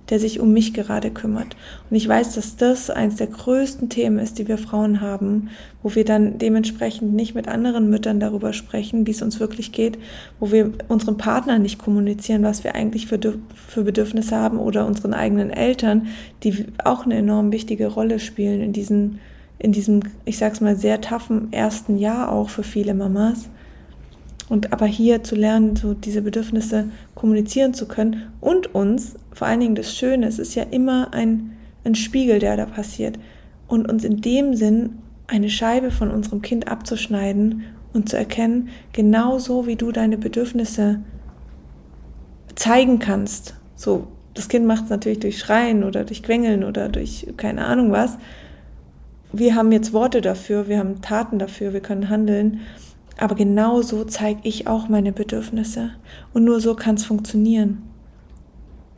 der 0.09 0.19
sich 0.19 0.39
um 0.39 0.51
mich 0.51 0.73
gerade 0.73 1.11
kümmert. 1.11 1.55
Und 1.89 1.95
ich 1.95 2.07
weiß, 2.07 2.35
dass 2.35 2.55
das 2.55 2.89
eines 2.89 3.17
der 3.17 3.27
größten 3.27 3.89
Themen 3.89 4.19
ist, 4.19 4.39
die 4.39 4.47
wir 4.47 4.57
Frauen 4.57 5.01
haben, 5.01 5.49
wo 5.83 5.93
wir 5.93 6.03
dann 6.03 6.37
dementsprechend 6.39 7.13
nicht 7.13 7.35
mit 7.35 7.47
anderen 7.47 7.89
Müttern 7.89 8.19
darüber 8.19 8.53
sprechen, 8.53 9.05
wie 9.05 9.11
es 9.11 9.21
uns 9.21 9.39
wirklich 9.39 9.71
geht, 9.71 9.99
wo 10.39 10.51
wir 10.51 10.71
unseren 10.87 11.17
Partnern 11.17 11.61
nicht 11.61 11.79
kommunizieren, 11.79 12.43
was 12.43 12.63
wir 12.63 12.75
eigentlich 12.75 13.07
für, 13.07 13.19
für 13.67 13.83
Bedürfnisse 13.83 14.35
haben 14.35 14.57
oder 14.57 14.85
unseren 14.85 15.13
eigenen 15.13 15.51
Eltern, 15.51 16.07
die 16.43 16.65
auch 16.83 17.05
eine 17.05 17.17
enorm 17.17 17.51
wichtige 17.51 17.87
Rolle 17.87 18.19
spielen 18.19 18.61
in 18.61 18.73
diesem, 18.73 19.19
in 19.59 19.73
diesem, 19.73 20.01
ich 20.25 20.37
sag's 20.37 20.61
mal, 20.61 20.75
sehr 20.75 21.01
taffen 21.01 21.51
ersten 21.51 21.97
Jahr 21.97 22.31
auch 22.31 22.49
für 22.49 22.63
viele 22.63 22.93
Mamas. 22.93 23.49
Und 24.47 24.73
aber 24.73 24.87
hier 24.87 25.23
zu 25.23 25.35
lernen, 25.35 25.75
so 25.75 25.93
diese 25.93 26.23
Bedürfnisse 26.23 26.85
kommunizieren 27.13 27.73
zu 27.73 27.87
können 27.87 28.31
und 28.41 28.73
uns, 28.73 29.15
vor 29.31 29.47
allen 29.47 29.59
Dingen 29.59 29.75
das 29.75 29.95
Schöne, 29.95 30.27
es 30.27 30.39
ist 30.39 30.55
ja 30.55 30.63
immer 30.63 31.13
ein, 31.13 31.51
ein 31.83 31.93
Spiegel, 31.93 32.39
der 32.39 32.57
da 32.57 32.65
passiert. 32.65 33.19
Und 33.67 33.87
uns 33.87 34.03
in 34.03 34.21
dem 34.21 34.55
Sinn 34.55 34.97
eine 35.27 35.49
Scheibe 35.49 35.91
von 35.91 36.09
unserem 36.09 36.41
Kind 36.41 36.67
abzuschneiden 36.67 37.65
und 37.93 38.09
zu 38.09 38.17
erkennen, 38.17 38.69
genauso 38.93 39.67
wie 39.67 39.75
du 39.75 39.91
deine 39.91 40.17
Bedürfnisse 40.17 41.01
zeigen 42.55 42.97
kannst. 42.99 43.55
So, 43.75 44.07
das 44.33 44.47
Kind 44.47 44.65
macht 44.65 44.85
es 44.85 44.89
natürlich 44.89 45.19
durch 45.19 45.37
Schreien 45.37 45.83
oder 45.83 46.03
durch 46.03 46.23
Quengeln 46.23 46.63
oder 46.63 46.89
durch 46.89 47.27
keine 47.37 47.65
Ahnung 47.65 47.91
was. 47.91 48.17
Wir 49.31 49.55
haben 49.55 49.71
jetzt 49.71 49.93
Worte 49.93 50.21
dafür, 50.21 50.67
wir 50.67 50.79
haben 50.79 51.01
Taten 51.01 51.37
dafür, 51.37 51.73
wir 51.73 51.81
können 51.81 52.09
handeln. 52.09 52.61
Aber 53.17 53.35
genau 53.35 53.81
so 53.81 54.03
zeige 54.05 54.39
ich 54.43 54.67
auch 54.67 54.87
meine 54.87 55.11
Bedürfnisse. 55.11 55.91
Und 56.33 56.45
nur 56.45 56.61
so 56.61 56.73
kann 56.73 56.95
es 56.95 57.05
funktionieren. 57.05 57.83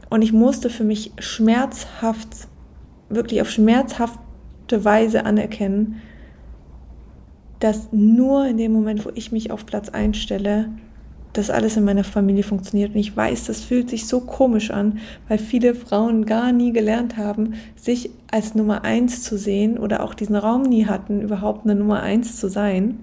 Und 0.09 0.21
ich 0.21 0.31
musste 0.31 0.69
für 0.69 0.83
mich 0.83 1.11
schmerzhaft, 1.19 2.47
wirklich 3.09 3.41
auf 3.41 3.49
schmerzhafte 3.49 4.85
Weise 4.85 5.25
anerkennen, 5.25 6.01
dass 7.59 7.89
nur 7.91 8.45
in 8.45 8.57
dem 8.57 8.71
Moment, 8.71 9.05
wo 9.05 9.11
ich 9.15 9.31
mich 9.31 9.51
auf 9.51 9.65
Platz 9.65 9.89
einstelle, 9.89 10.69
das 11.33 11.49
alles 11.49 11.77
in 11.77 11.85
meiner 11.85 12.03
Familie 12.03 12.43
funktioniert. 12.43 12.93
Und 12.93 12.99
ich 12.99 13.15
weiß, 13.15 13.45
das 13.45 13.61
fühlt 13.61 13.89
sich 13.89 14.07
so 14.07 14.21
komisch 14.21 14.71
an, 14.71 14.99
weil 15.27 15.37
viele 15.37 15.75
Frauen 15.75 16.25
gar 16.25 16.51
nie 16.51 16.73
gelernt 16.73 17.17
haben, 17.17 17.53
sich 17.75 18.09
als 18.29 18.55
Nummer 18.55 18.83
eins 18.83 19.23
zu 19.23 19.37
sehen 19.37 19.77
oder 19.77 20.03
auch 20.03 20.13
diesen 20.13 20.35
Raum 20.35 20.63
nie 20.63 20.85
hatten, 20.85 21.21
überhaupt 21.21 21.65
eine 21.65 21.75
Nummer 21.75 22.01
eins 22.01 22.37
zu 22.37 22.49
sein. 22.49 22.99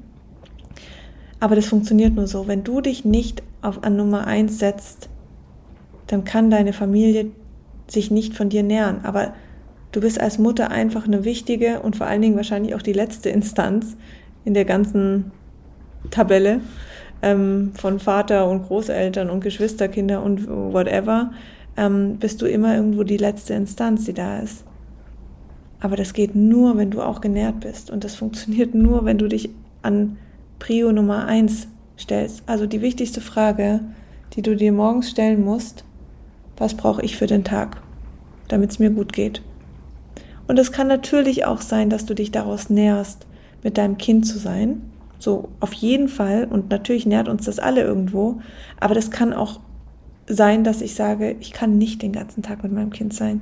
Aber 1.40 1.56
das 1.56 1.66
funktioniert 1.66 2.14
nur 2.14 2.26
so. 2.26 2.48
Wenn 2.48 2.64
du 2.64 2.80
dich 2.80 3.04
nicht 3.04 3.42
auf 3.62 3.84
an 3.84 3.96
Nummer 3.96 4.26
eins 4.26 4.58
setzt, 4.58 5.08
dann 6.06 6.24
kann 6.24 6.50
deine 6.50 6.72
Familie 6.72 7.30
sich 7.86 8.10
nicht 8.10 8.34
von 8.34 8.48
dir 8.48 8.62
nähern. 8.62 9.00
Aber 9.04 9.34
du 9.92 10.00
bist 10.00 10.20
als 10.20 10.38
Mutter 10.38 10.70
einfach 10.70 11.06
eine 11.06 11.24
wichtige 11.24 11.80
und 11.80 11.96
vor 11.96 12.06
allen 12.06 12.22
Dingen 12.22 12.36
wahrscheinlich 12.36 12.74
auch 12.74 12.82
die 12.82 12.92
letzte 12.92 13.30
Instanz 13.30 13.96
in 14.44 14.54
der 14.54 14.64
ganzen 14.64 15.30
Tabelle 16.10 16.60
ähm, 17.22 17.72
von 17.74 17.98
Vater 17.98 18.48
und 18.48 18.66
Großeltern 18.66 19.30
und 19.30 19.40
Geschwisterkinder 19.40 20.22
und 20.22 20.48
whatever, 20.48 21.32
ähm, 21.76 22.16
bist 22.18 22.42
du 22.42 22.46
immer 22.46 22.74
irgendwo 22.74 23.04
die 23.04 23.16
letzte 23.16 23.54
Instanz, 23.54 24.04
die 24.04 24.14
da 24.14 24.40
ist. 24.40 24.64
Aber 25.80 25.96
das 25.96 26.12
geht 26.12 26.34
nur, 26.34 26.76
wenn 26.76 26.90
du 26.90 27.02
auch 27.02 27.20
genährt 27.20 27.60
bist. 27.60 27.90
Und 27.90 28.04
das 28.04 28.16
funktioniert 28.16 28.74
nur, 28.74 29.04
wenn 29.04 29.18
du 29.18 29.28
dich 29.28 29.50
an 29.82 30.16
Prio 30.58 30.92
Nummer 30.92 31.26
eins 31.26 31.68
stellst. 31.98 32.42
Also 32.46 32.66
die 32.66 32.82
wichtigste 32.82 33.20
Frage, 33.20 33.80
die 34.34 34.42
du 34.42 34.56
dir 34.56 34.72
morgens 34.72 35.10
stellen 35.10 35.44
musst, 35.44 35.84
was 36.56 36.74
brauche 36.74 37.02
ich 37.02 37.16
für 37.16 37.26
den 37.26 37.44
Tag, 37.44 37.80
damit 38.48 38.70
es 38.70 38.78
mir 38.78 38.90
gut 38.90 39.12
geht. 39.12 39.42
Und 40.48 40.58
es 40.58 40.72
kann 40.72 40.88
natürlich 40.88 41.44
auch 41.44 41.60
sein, 41.60 41.90
dass 41.90 42.06
du 42.06 42.14
dich 42.14 42.32
daraus 42.32 42.70
näherst, 42.70 43.26
mit 43.62 43.78
deinem 43.78 43.98
Kind 43.98 44.26
zu 44.26 44.38
sein. 44.38 44.82
So 45.18 45.48
auf 45.60 45.72
jeden 45.72 46.08
Fall. 46.08 46.46
Und 46.48 46.70
natürlich 46.70 47.06
nährt 47.06 47.28
uns 47.28 47.44
das 47.44 47.58
alle 47.58 47.82
irgendwo. 47.82 48.40
Aber 48.80 48.94
das 48.94 49.10
kann 49.10 49.32
auch 49.32 49.60
sein, 50.26 50.64
dass 50.64 50.82
ich 50.82 50.94
sage, 50.94 51.36
ich 51.40 51.52
kann 51.52 51.78
nicht 51.78 52.02
den 52.02 52.12
ganzen 52.12 52.42
Tag 52.42 52.62
mit 52.62 52.72
meinem 52.72 52.90
Kind 52.90 53.14
sein. 53.14 53.40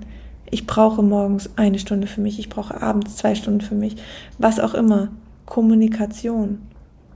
Ich 0.50 0.66
brauche 0.66 1.02
morgens 1.02 1.50
eine 1.56 1.78
Stunde 1.78 2.06
für 2.06 2.20
mich, 2.20 2.38
ich 2.38 2.48
brauche 2.48 2.80
abends 2.80 3.16
zwei 3.16 3.34
Stunden 3.34 3.60
für 3.60 3.74
mich, 3.74 3.96
was 4.38 4.60
auch 4.60 4.74
immer. 4.74 5.08
Kommunikation. 5.44 6.60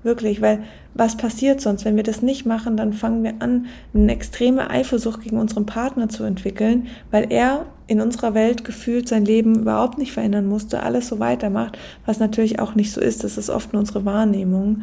Wirklich, 0.03 0.41
weil 0.41 0.63
was 0.95 1.17
passiert 1.17 1.61
sonst, 1.61 1.85
wenn 1.85 1.97
wir 1.97 2.03
das 2.03 2.23
nicht 2.23 2.47
machen, 2.47 2.77
dann 2.77 2.93
fangen 2.93 3.23
wir 3.23 3.35
an, 3.41 3.67
eine 3.93 4.13
extreme 4.13 4.71
Eifersucht 4.71 5.23
gegen 5.23 5.37
unseren 5.37 5.67
Partner 5.67 6.09
zu 6.09 6.25
entwickeln, 6.25 6.87
weil 7.11 7.31
er 7.31 7.67
in 7.91 8.01
unserer 8.01 8.35
Welt 8.35 8.63
gefühlt 8.63 9.09
sein 9.09 9.25
Leben 9.25 9.63
überhaupt 9.63 9.99
nicht 9.99 10.13
verändern 10.13 10.47
musste, 10.47 10.85
alles 10.85 11.09
so 11.09 11.19
weitermacht, 11.19 11.77
was 12.07 12.21
natürlich 12.21 12.61
auch 12.61 12.77
nicht 12.77 12.93
so 12.93 13.01
ist, 13.01 13.25
das 13.25 13.37
ist 13.37 13.51
oft 13.51 13.73
nur 13.73 13.81
unsere 13.81 14.05
Wahrnehmung. 14.05 14.83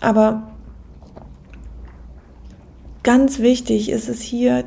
Aber 0.00 0.50
ganz 3.04 3.38
wichtig 3.38 3.88
ist 3.88 4.08
es 4.08 4.20
hier, 4.20 4.64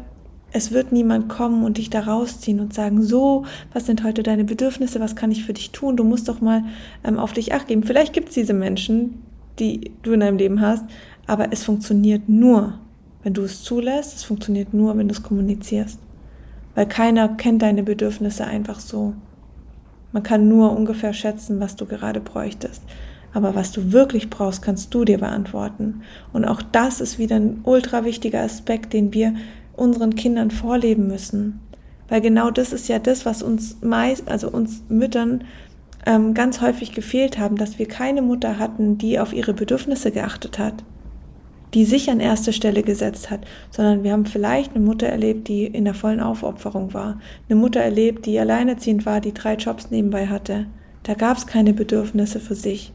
es 0.54 0.72
wird 0.72 0.94
niemand 0.94 1.28
kommen 1.28 1.66
und 1.66 1.78
dich 1.78 1.90
da 1.90 2.00
rausziehen 2.00 2.62
und 2.62 2.74
sagen, 2.74 3.04
so, 3.04 3.44
was 3.74 3.86
sind 3.86 4.06
heute 4.06 4.24
deine 4.24 4.46
Bedürfnisse, 4.46 5.02
was 5.02 5.18
kann 5.18 5.32
ich 5.32 5.44
für 5.44 5.54
dich 5.54 5.72
tun? 5.72 5.98
Du 5.98 6.06
musst 6.06 6.30
doch 6.30 6.40
mal 6.40 6.64
ähm, 7.04 7.20
auf 7.20 7.34
dich 7.34 7.54
acht 7.54 7.68
geben. 7.68 7.84
Vielleicht 7.84 8.14
gibt 8.14 8.30
es 8.30 8.36
diese 8.36 8.54
Menschen, 8.54 9.24
die 9.60 9.92
du 10.04 10.14
in 10.14 10.22
deinem 10.22 10.38
Leben 10.38 10.62
hast, 10.62 10.86
aber 11.28 11.52
es 11.52 11.66
funktioniert 11.66 12.30
nur, 12.30 12.80
wenn 13.24 13.34
du 13.34 13.42
es 13.42 13.62
zulässt, 13.62 14.16
es 14.16 14.24
funktioniert 14.24 14.74
nur, 14.74 14.96
wenn 14.98 15.10
du 15.10 15.14
es 15.14 15.22
kommunizierst. 15.22 16.00
Weil 16.76 16.88
keiner 16.88 17.30
kennt 17.30 17.62
deine 17.62 17.84
Bedürfnisse 17.84 18.46
einfach 18.46 18.80
so. 18.80 19.14
Man 20.12 20.24
kann 20.24 20.48
nur 20.48 20.76
ungefähr 20.76 21.14
schätzen, 21.14 21.60
was 21.60 21.76
du 21.76 21.86
gerade 21.86 22.20
bräuchtest. 22.20 22.84
Aber 23.34 23.56
was 23.56 23.72
du 23.72 23.92
wirklich 23.92 24.30
brauchst, 24.30 24.62
kannst 24.62 24.94
du 24.94 25.06
dir 25.06 25.18
beantworten. 25.18 26.02
Und 26.34 26.46
auch 26.46 26.62
das 26.62 27.02
ist 27.02 27.18
wieder 27.18 27.36
ein 27.36 27.62
ultra 27.64 28.06
wichtiger 28.06 28.42
Aspekt, 28.42 28.94
den 28.94 29.14
wir 29.14 29.34
unseren 29.76 30.16
Kindern 30.16 30.52
vorleben 30.52 31.08
müssen. 31.08 31.60
Weil 32.10 32.22
genau 32.22 32.52
das 32.52 32.74
ist 32.74 32.88
ja 32.90 33.00
das, 33.00 33.26
was 33.26 33.42
uns 33.42 33.78
meist, 33.82 34.28
also 34.28 34.50
uns 34.50 34.84
Müttern 34.88 35.46
ähm, 36.06 36.34
ganz 36.34 36.62
häufig 36.62 36.92
gefehlt 36.92 37.40
haben, 37.40 37.56
dass 37.56 37.80
wir 37.80 37.88
keine 37.88 38.22
Mutter 38.22 38.60
hatten, 38.60 38.98
die 38.98 39.20
auf 39.20 39.34
ihre 39.34 39.54
Bedürfnisse 39.54 40.12
geachtet 40.12 40.60
hat, 40.60 40.84
die 41.74 41.86
sich 41.86 42.10
an 42.10 42.20
erste 42.20 42.54
Stelle 42.54 42.84
gesetzt 42.84 43.32
hat, 43.32 43.42
sondern 43.72 44.04
wir 44.04 44.12
haben 44.12 44.26
vielleicht 44.26 44.76
eine 44.76 44.86
Mutter 44.86 45.08
erlebt, 45.08 45.48
die 45.48 45.66
in 45.66 45.86
der 45.86 45.94
vollen 45.94 46.20
Aufopferung 46.20 46.94
war, 46.94 47.20
eine 47.50 47.60
Mutter 47.60 47.82
erlebt, 47.82 48.26
die 48.26 48.38
alleinerziehend 48.40 49.06
war, 49.06 49.22
die 49.22 49.34
drei 49.34 49.56
Jobs 49.56 49.90
nebenbei 49.90 50.28
hatte. 50.28 50.68
Da 51.04 51.16
gab 51.16 51.38
es 51.38 51.48
keine 51.48 51.74
Bedürfnisse 51.74 52.40
für 52.40 52.56
sich. 52.56 52.94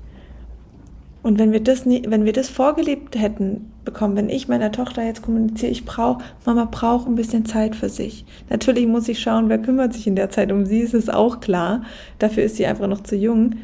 Und 1.22 1.38
wenn 1.38 1.52
wir 1.52 1.60
das 1.60 1.84
nie, 1.84 2.04
wenn 2.06 2.24
wir 2.24 2.32
das 2.32 2.48
vorgelebt 2.48 3.18
hätten 3.18 3.72
bekommen, 3.84 4.16
wenn 4.16 4.30
ich 4.30 4.48
meiner 4.48 4.70
Tochter 4.70 5.04
jetzt 5.04 5.22
kommuniziere, 5.22 5.72
ich 5.72 5.84
brauche, 5.84 6.22
Mama 6.46 6.66
braucht 6.70 7.08
ein 7.08 7.16
bisschen 7.16 7.44
Zeit 7.44 7.74
für 7.74 7.88
sich. 7.88 8.24
Natürlich 8.48 8.86
muss 8.86 9.08
ich 9.08 9.20
schauen, 9.20 9.48
wer 9.48 9.58
kümmert 9.58 9.92
sich 9.92 10.06
in 10.06 10.16
der 10.16 10.30
Zeit 10.30 10.52
um 10.52 10.64
sie, 10.64 10.78
ist 10.78 10.94
es 10.94 11.08
auch 11.08 11.40
klar. 11.40 11.82
Dafür 12.18 12.44
ist 12.44 12.56
sie 12.56 12.66
einfach 12.66 12.86
noch 12.86 13.02
zu 13.02 13.16
jung. 13.16 13.56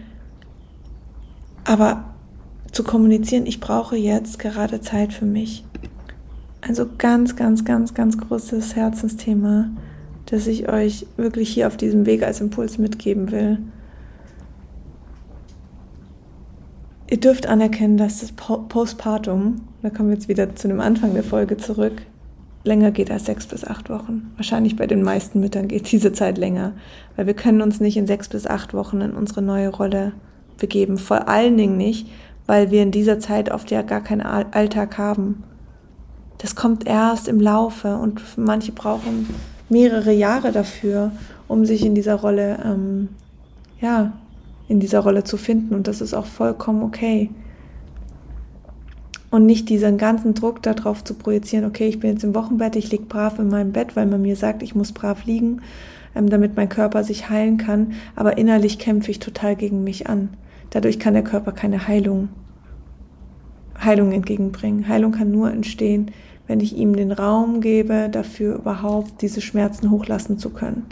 Aber 1.64 2.13
zu 2.75 2.83
kommunizieren, 2.83 3.47
ich 3.47 3.61
brauche 3.61 3.97
jetzt 3.97 4.38
gerade 4.38 4.81
Zeit 4.81 5.12
für 5.12 5.26
mich. 5.26 5.64
Also 6.61 6.87
ganz, 6.99 7.37
ganz, 7.37 7.64
ganz, 7.64 7.95
ganz 7.95 8.19
großes 8.19 8.75
Herzensthema, 8.75 9.71
das 10.26 10.47
ich 10.47 10.69
euch 10.69 11.07
wirklich 11.16 11.50
hier 11.50 11.69
auf 11.69 11.76
diesem 11.76 12.04
Weg 12.07 12.23
als 12.23 12.40
Impuls 12.40 12.78
mitgeben 12.78 13.31
will. 13.31 13.59
Ihr 17.09 17.21
dürft 17.21 17.47
anerkennen, 17.47 17.97
dass 17.97 18.21
das 18.21 18.33
Postpartum, 18.33 19.61
da 19.83 19.90
kommen 19.90 20.09
wir 20.09 20.16
jetzt 20.16 20.28
wieder 20.28 20.57
zu 20.57 20.66
dem 20.66 20.81
Anfang 20.81 21.14
der 21.14 21.23
Folge 21.23 21.59
zurück, 21.59 22.02
länger 22.64 22.90
geht 22.90 23.11
als 23.11 23.26
sechs 23.26 23.47
bis 23.47 23.64
acht 23.64 23.90
Wochen. 23.90 24.33
Wahrscheinlich 24.37 24.75
bei 24.75 24.87
den 24.87 25.02
meisten 25.02 25.38
Müttern 25.38 25.69
geht 25.69 25.93
diese 25.93 26.12
Zeit 26.12 26.38
länger, 26.38 26.73
weil 27.14 27.26
wir 27.26 27.35
können 27.35 27.61
uns 27.61 27.78
nicht 27.78 27.99
in 27.99 28.07
sechs 28.07 28.28
bis 28.28 28.47
acht 28.47 28.75
Wochen 28.75 29.02
in 29.02 29.12
unsere 29.12 29.43
neue 29.43 29.69
Rolle 29.69 30.12
begeben. 30.59 30.97
Vor 30.97 31.28
allen 31.28 31.57
Dingen 31.59 31.76
nicht, 31.76 32.09
weil 32.47 32.71
wir 32.71 32.83
in 32.83 32.91
dieser 32.91 33.19
Zeit 33.19 33.51
oft 33.51 33.71
ja 33.71 33.83
gar 33.83 34.03
keinen 34.03 34.21
Alltag 34.21 34.99
haben. 34.99 35.45
Das 36.39 36.55
kommt 36.55 36.87
erst 36.87 37.29
im 37.29 37.41
Laufe 37.41 37.97
und 37.97 38.21
manche 38.37 38.73
brauchen 38.73 39.29
mehrere 39.69 40.13
Jahre 40.13 40.53
dafür, 40.53 41.13
um 41.49 41.65
sich 41.65 41.85
in 41.85 41.95
dieser 41.95 42.17
Rolle 42.17 42.59
ähm, 42.65 43.09
ja, 43.81 44.13
in 44.69 44.81
dieser 44.81 45.01
Rolle 45.01 45.25
zu 45.25 45.37
finden 45.37 45.75
und 45.75 45.87
das 45.87 46.01
ist 46.01 46.15
auch 46.15 46.27
vollkommen 46.27 46.83
okay. 46.83 47.31
Und 49.31 49.47
nicht 49.47 49.69
diesen 49.69 49.99
ganzen 49.99 50.35
Druck 50.35 50.63
darauf 50.63 51.03
zu 51.03 51.15
projizieren, 51.15 51.65
okay, 51.65 51.89
ich 51.89 51.99
bin 51.99 52.11
jetzt 52.11 52.25
im 52.25 52.35
Wochenbett, 52.35 52.77
ich 52.77 52.91
liege 52.91 53.05
brav 53.05 53.39
in 53.39 53.49
meinem 53.49 53.73
Bett, 53.73 53.97
weil 53.97 54.07
man 54.07 54.23
mir 54.23 54.37
sagt, 54.37 54.63
ich 54.63 54.75
muss 54.75 54.93
brav 54.93 55.25
liegen, 55.25 55.61
ähm, 56.15 56.31
damit 56.31 56.57
mein 56.57 56.69
Körper 56.69 57.05
sich 57.05 57.29
heilen 57.29 57.59
kann, 57.59 57.93
aber 58.17 58.39
innerlich 58.39 58.79
kämpfe 58.79 59.11
ich 59.11 59.19
total 59.19 59.57
gegen 59.57 59.85
mich 59.85 60.09
an. 60.09 60.31
Dadurch 60.75 60.99
kann 60.99 61.14
der 61.14 61.23
Körper 61.23 61.52
keine 61.52 61.87
Heilung, 61.87 62.28
Heilung 63.81 64.11
entgegenbringen. 64.11 64.88
Heilung 64.88 65.12
kann 65.12 65.31
nur 65.31 65.50
entstehen, 65.50 66.11
wenn 66.49 66.59
ich 66.59 66.76
ihm 66.76 66.97
den 66.97 67.12
Raum 67.12 67.61
gebe, 67.61 68.09
dafür 68.11 68.57
überhaupt 68.57 69.23
diese 69.23 69.40
Schmerzen 69.40 69.93
hochlassen 69.93 70.37
zu 70.37 70.50
können 70.50 70.85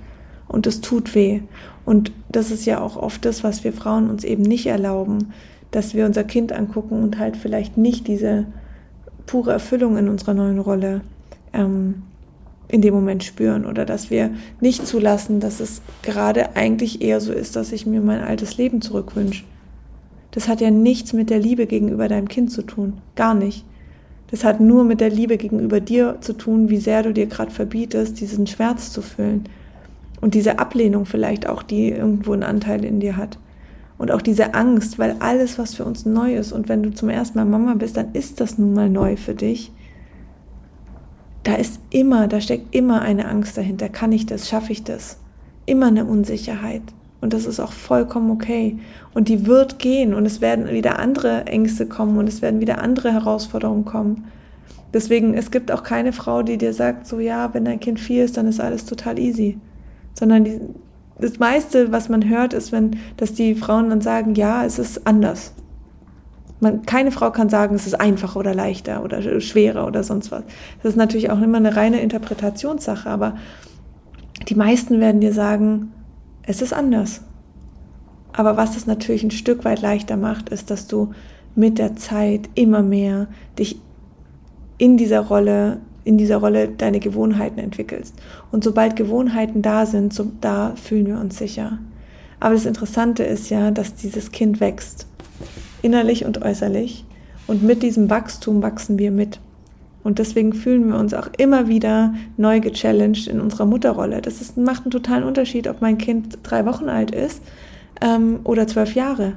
und 0.46 0.68
es 0.68 0.82
tut 0.82 1.16
weh. 1.16 1.40
Und 1.84 2.12
das 2.30 2.52
ist 2.52 2.64
ja 2.64 2.80
auch 2.80 2.96
oft 2.96 3.24
das, 3.24 3.42
was 3.42 3.64
wir 3.64 3.72
Frauen 3.72 4.08
uns 4.08 4.22
eben 4.22 4.44
nicht 4.44 4.66
erlauben, 4.66 5.32
dass 5.72 5.94
wir 5.94 6.06
unser 6.06 6.22
Kind 6.22 6.52
angucken 6.52 7.02
und 7.02 7.18
halt 7.18 7.36
vielleicht 7.36 7.76
nicht 7.76 8.06
diese 8.06 8.46
pure 9.26 9.52
Erfüllung 9.52 9.96
in 9.96 10.08
unserer 10.08 10.34
neuen 10.34 10.60
Rolle 10.60 11.00
ähm, 11.52 12.02
in 12.68 12.82
dem 12.82 12.94
Moment 12.94 13.24
spüren 13.24 13.66
oder 13.66 13.84
dass 13.84 14.10
wir 14.10 14.30
nicht 14.60 14.86
zulassen, 14.86 15.40
dass 15.40 15.58
es 15.58 15.82
gerade 16.02 16.54
eigentlich 16.54 17.02
eher 17.02 17.20
so 17.20 17.32
ist, 17.32 17.56
dass 17.56 17.72
ich 17.72 17.84
mir 17.84 18.00
mein 18.00 18.20
altes 18.20 18.56
Leben 18.58 18.80
zurückwünsche. 18.80 19.42
Das 20.32 20.48
hat 20.48 20.60
ja 20.60 20.70
nichts 20.70 21.12
mit 21.12 21.30
der 21.30 21.38
Liebe 21.38 21.66
gegenüber 21.66 22.08
deinem 22.08 22.26
Kind 22.26 22.50
zu 22.50 22.62
tun, 22.62 22.94
gar 23.14 23.34
nicht. 23.34 23.64
Das 24.30 24.44
hat 24.44 24.60
nur 24.60 24.82
mit 24.82 25.02
der 25.02 25.10
Liebe 25.10 25.36
gegenüber 25.36 25.78
dir 25.78 26.16
zu 26.22 26.32
tun, 26.32 26.70
wie 26.70 26.78
sehr 26.78 27.02
du 27.02 27.12
dir 27.12 27.26
gerade 27.26 27.50
verbietest, 27.50 28.18
diesen 28.18 28.46
Schmerz 28.46 28.90
zu 28.90 29.02
fühlen. 29.02 29.44
Und 30.22 30.32
diese 30.34 30.58
Ablehnung 30.58 31.04
vielleicht 31.04 31.46
auch, 31.46 31.62
die 31.62 31.90
irgendwo 31.90 32.32
einen 32.32 32.44
Anteil 32.44 32.82
in 32.84 32.98
dir 32.98 33.18
hat. 33.18 33.38
Und 33.98 34.10
auch 34.10 34.22
diese 34.22 34.54
Angst, 34.54 34.98
weil 34.98 35.16
alles, 35.18 35.58
was 35.58 35.74
für 35.74 35.84
uns 35.84 36.06
neu 36.06 36.34
ist, 36.34 36.50
und 36.50 36.70
wenn 36.70 36.82
du 36.82 36.94
zum 36.94 37.10
ersten 37.10 37.38
Mal 37.38 37.44
Mama 37.44 37.74
bist, 37.74 37.98
dann 37.98 38.14
ist 38.14 38.40
das 38.40 38.56
nun 38.56 38.72
mal 38.72 38.88
neu 38.88 39.16
für 39.16 39.34
dich. 39.34 39.70
Da 41.42 41.56
ist 41.56 41.78
immer, 41.90 42.26
da 42.26 42.40
steckt 42.40 42.74
immer 42.74 43.02
eine 43.02 43.28
Angst 43.28 43.58
dahinter. 43.58 43.90
Kann 43.90 44.12
ich 44.12 44.24
das? 44.24 44.48
Schaffe 44.48 44.72
ich 44.72 44.82
das? 44.82 45.18
Immer 45.66 45.88
eine 45.88 46.06
Unsicherheit. 46.06 46.82
Und 47.22 47.32
das 47.32 47.46
ist 47.46 47.60
auch 47.60 47.72
vollkommen 47.72 48.30
okay. 48.30 48.78
Und 49.14 49.28
die 49.28 49.46
wird 49.46 49.78
gehen 49.78 50.12
und 50.12 50.26
es 50.26 50.42
werden 50.42 50.68
wieder 50.68 50.98
andere 50.98 51.46
Ängste 51.46 51.86
kommen 51.86 52.18
und 52.18 52.28
es 52.28 52.42
werden 52.42 52.60
wieder 52.60 52.82
andere 52.82 53.12
Herausforderungen 53.12 53.86
kommen. 53.86 54.26
Deswegen, 54.92 55.32
es 55.32 55.50
gibt 55.50 55.72
auch 55.72 55.82
keine 55.82 56.12
Frau, 56.12 56.42
die 56.42 56.58
dir 56.58 56.74
sagt, 56.74 57.06
so 57.06 57.18
ja, 57.20 57.54
wenn 57.54 57.64
dein 57.64 57.80
Kind 57.80 57.98
vier 57.98 58.24
ist, 58.24 58.36
dann 58.36 58.46
ist 58.46 58.60
alles 58.60 58.84
total 58.84 59.18
easy 59.18 59.58
sondern 60.14 60.44
die, 60.44 60.60
das 61.18 61.38
meiste, 61.38 61.92
was 61.92 62.08
man 62.08 62.28
hört, 62.28 62.52
ist, 62.52 62.72
wenn, 62.72 62.98
dass 63.16 63.34
die 63.34 63.54
Frauen 63.54 63.90
dann 63.90 64.00
sagen, 64.00 64.34
ja, 64.34 64.64
es 64.64 64.78
ist 64.78 65.06
anders. 65.06 65.52
Man, 66.60 66.82
keine 66.82 67.10
Frau 67.10 67.30
kann 67.30 67.48
sagen, 67.48 67.74
es 67.74 67.86
ist 67.86 68.00
einfacher 68.00 68.38
oder 68.38 68.54
leichter 68.54 69.02
oder 69.02 69.40
schwerer 69.40 69.86
oder 69.86 70.02
sonst 70.04 70.30
was. 70.30 70.44
Das 70.82 70.90
ist 70.90 70.96
natürlich 70.96 71.30
auch 71.30 71.40
immer 71.40 71.58
eine 71.58 71.76
reine 71.76 72.00
Interpretationssache, 72.00 73.08
aber 73.08 73.36
die 74.48 74.54
meisten 74.54 75.00
werden 75.00 75.20
dir 75.20 75.32
sagen, 75.32 75.92
es 76.44 76.62
ist 76.62 76.72
anders. 76.72 77.22
Aber 78.32 78.56
was 78.56 78.76
es 78.76 78.86
natürlich 78.86 79.22
ein 79.22 79.30
Stück 79.30 79.64
weit 79.64 79.82
leichter 79.82 80.16
macht, 80.16 80.48
ist, 80.48 80.70
dass 80.70 80.86
du 80.86 81.12
mit 81.54 81.78
der 81.78 81.96
Zeit 81.96 82.48
immer 82.54 82.82
mehr 82.82 83.28
dich 83.58 83.78
in 84.78 84.96
dieser 84.96 85.20
Rolle 85.20 85.80
in 86.04 86.18
dieser 86.18 86.38
Rolle 86.38 86.68
deine 86.68 87.00
Gewohnheiten 87.00 87.58
entwickelst. 87.58 88.16
Und 88.50 88.64
sobald 88.64 88.96
Gewohnheiten 88.96 89.62
da 89.62 89.86
sind, 89.86 90.12
so, 90.12 90.32
da 90.40 90.74
fühlen 90.74 91.06
wir 91.06 91.18
uns 91.20 91.38
sicher. 91.38 91.78
Aber 92.40 92.54
das 92.54 92.66
Interessante 92.66 93.22
ist 93.22 93.50
ja, 93.50 93.70
dass 93.70 93.94
dieses 93.94 94.32
Kind 94.32 94.60
wächst, 94.60 95.06
innerlich 95.80 96.24
und 96.24 96.42
äußerlich. 96.42 97.04
Und 97.46 97.62
mit 97.62 97.82
diesem 97.82 98.10
Wachstum 98.10 98.62
wachsen 98.62 98.98
wir 98.98 99.12
mit. 99.12 99.38
Und 100.04 100.18
deswegen 100.18 100.52
fühlen 100.52 100.88
wir 100.88 100.98
uns 100.98 101.14
auch 101.14 101.28
immer 101.38 101.68
wieder 101.68 102.14
neu 102.36 102.60
gechallenged 102.60 103.28
in 103.28 103.40
unserer 103.40 103.66
Mutterrolle. 103.66 104.20
Das 104.20 104.40
ist, 104.40 104.56
macht 104.56 104.82
einen 104.84 104.90
totalen 104.90 105.24
Unterschied, 105.24 105.68
ob 105.68 105.80
mein 105.80 105.98
Kind 105.98 106.38
drei 106.42 106.66
Wochen 106.66 106.88
alt 106.88 107.12
ist 107.12 107.42
ähm, 108.00 108.40
oder 108.44 108.66
zwölf 108.66 108.94
Jahre. 108.94 109.34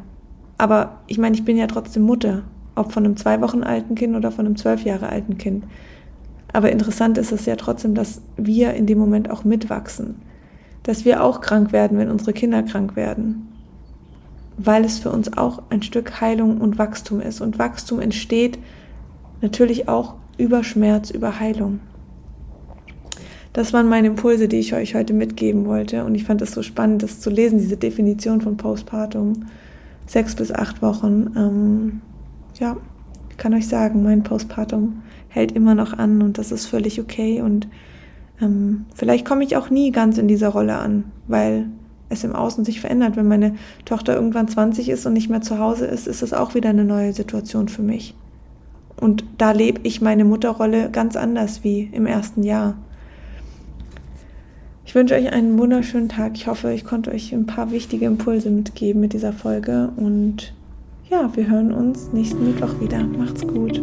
Aber 0.57 1.01
ich 1.07 1.17
meine, 1.17 1.35
ich 1.35 1.45
bin 1.45 1.57
ja 1.57 1.67
trotzdem 1.67 2.03
Mutter, 2.03 2.43
ob 2.75 2.91
von 2.91 3.05
einem 3.05 3.17
zwei 3.17 3.41
Wochen 3.41 3.63
alten 3.63 3.95
Kind 3.95 4.15
oder 4.15 4.31
von 4.31 4.45
einem 4.45 4.55
zwölf 4.55 4.83
Jahre 4.83 5.09
alten 5.09 5.37
Kind. 5.37 5.65
Aber 6.51 6.71
interessant 6.71 7.17
ist 7.17 7.31
es 7.31 7.45
ja 7.45 7.57
trotzdem, 7.57 7.95
dass 7.95 8.21
wir 8.37 8.73
in 8.73 8.85
dem 8.85 8.97
Moment 8.97 9.29
auch 9.29 9.43
mitwachsen. 9.43 10.15
Dass 10.83 11.05
wir 11.05 11.23
auch 11.23 11.41
krank 11.41 11.73
werden, 11.73 11.97
wenn 11.97 12.09
unsere 12.09 12.33
Kinder 12.33 12.63
krank 12.63 12.95
werden. 12.95 13.49
Weil 14.57 14.85
es 14.85 14.99
für 14.99 15.11
uns 15.11 15.37
auch 15.37 15.63
ein 15.69 15.83
Stück 15.83 16.21
Heilung 16.21 16.61
und 16.61 16.77
Wachstum 16.77 17.19
ist. 17.19 17.41
Und 17.41 17.59
Wachstum 17.59 17.99
entsteht 17.99 18.57
natürlich 19.41 19.89
auch 19.89 20.15
über 20.37 20.63
Schmerz, 20.63 21.09
über 21.09 21.39
Heilung. 21.39 21.79
das 23.53 23.71
waren 23.71 23.87
meine 23.87 24.07
Impulse, 24.07 24.47
die 24.47 24.57
ich 24.57 24.73
euch 24.73 24.95
heute 24.95 25.13
mitgeben 25.13 25.65
wollte. 25.65 26.03
Und 26.03 26.15
ich 26.15 26.25
fand 26.25 26.41
es 26.41 26.51
so 26.51 26.61
spannend, 26.61 27.03
das 27.03 27.21
zu 27.21 27.29
lesen, 27.29 27.57
diese 27.57 27.77
Definition 27.77 28.41
von 28.41 28.57
Postpartum. 28.57 29.45
Sechs 30.07 30.35
bis 30.35 30.51
acht 30.51 30.81
Wochen. 30.81 31.33
Ähm, 31.37 32.01
ja, 32.59 32.77
ich 33.29 33.37
kann 33.37 33.53
euch 33.53 33.67
sagen, 33.67 34.03
mein 34.03 34.23
Postpartum 34.23 35.01
hält 35.29 35.53
immer 35.53 35.73
noch 35.73 35.93
an 35.93 36.21
und 36.21 36.37
das 36.37 36.51
ist 36.51 36.65
völlig 36.65 36.99
okay. 36.99 37.41
Und 37.41 37.67
ähm, 38.41 38.85
vielleicht 38.93 39.25
komme 39.25 39.43
ich 39.43 39.55
auch 39.55 39.69
nie 39.69 39.91
ganz 39.91 40.17
in 40.17 40.27
dieser 40.27 40.49
Rolle 40.49 40.75
an, 40.75 41.05
weil 41.27 41.67
es 42.09 42.23
im 42.23 42.35
Außen 42.35 42.65
sich 42.65 42.81
verändert. 42.81 43.15
Wenn 43.15 43.27
meine 43.27 43.55
Tochter 43.85 44.15
irgendwann 44.15 44.47
20 44.47 44.89
ist 44.89 45.05
und 45.05 45.13
nicht 45.13 45.29
mehr 45.29 45.41
zu 45.41 45.59
Hause 45.59 45.85
ist, 45.85 46.07
ist 46.07 46.21
das 46.21 46.33
auch 46.33 46.55
wieder 46.55 46.69
eine 46.69 46.85
neue 46.85 47.13
Situation 47.13 47.67
für 47.67 47.81
mich. 47.81 48.15
Und 48.97 49.23
da 49.37 49.51
lebe 49.51 49.81
ich 49.83 50.01
meine 50.01 50.25
Mutterrolle 50.25 50.89
ganz 50.89 51.15
anders 51.15 51.63
wie 51.63 51.89
im 51.91 52.05
ersten 52.05 52.43
Jahr. 52.43 52.75
Ich 54.85 54.95
wünsche 54.95 55.15
euch 55.15 55.31
einen 55.31 55.57
wunderschönen 55.57 56.09
Tag. 56.09 56.33
Ich 56.35 56.47
hoffe, 56.47 56.71
ich 56.71 56.85
konnte 56.85 57.11
euch 57.11 57.33
ein 57.33 57.45
paar 57.45 57.71
wichtige 57.71 58.05
Impulse 58.05 58.49
mitgeben 58.49 59.01
mit 59.01 59.13
dieser 59.13 59.33
Folge. 59.33 59.89
Und 59.97 60.53
ja, 61.09 61.29
wir 61.35 61.49
hören 61.49 61.73
uns 61.73 62.13
nächsten 62.13 62.45
Mittwoch 62.45 62.79
wieder. 62.79 63.03
Macht's 63.03 63.45
gut. 63.45 63.81